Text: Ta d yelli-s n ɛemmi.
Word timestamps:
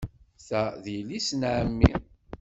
Ta 0.47 0.61
d 0.83 0.85
yelli-s 0.95 1.29
n 1.39 1.41
ɛemmi. 1.55 1.91